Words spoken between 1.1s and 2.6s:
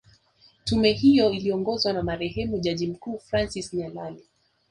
iliongozwa na marehemu